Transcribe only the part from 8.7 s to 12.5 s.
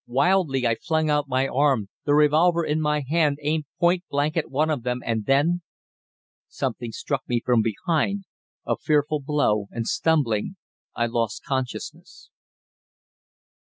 fearful blow, and, stumbling, I lost consciousness.